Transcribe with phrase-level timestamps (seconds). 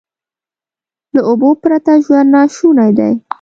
[1.13, 3.13] له اوبو پرته ژوند ناشونی دی.